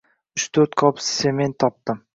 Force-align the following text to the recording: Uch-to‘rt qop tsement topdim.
Uch-to‘rt 0.39 0.79
qop 0.83 1.05
tsement 1.11 1.59
topdim. 1.67 2.07